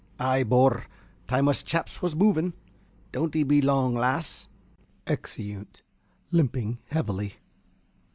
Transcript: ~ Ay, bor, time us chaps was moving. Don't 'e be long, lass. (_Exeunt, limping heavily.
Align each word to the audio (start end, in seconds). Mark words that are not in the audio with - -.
~ 0.09 0.19
Ay, 0.19 0.41
bor, 0.41 0.87
time 1.27 1.47
us 1.47 1.61
chaps 1.61 2.01
was 2.01 2.15
moving. 2.15 2.53
Don't 3.11 3.35
'e 3.35 3.43
be 3.43 3.61
long, 3.61 3.93
lass. 3.93 4.47
(_Exeunt, 5.05 5.83
limping 6.31 6.79
heavily. 6.87 7.35